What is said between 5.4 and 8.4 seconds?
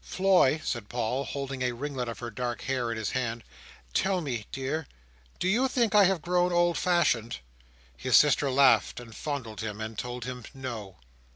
you think I have grown old fashioned?" His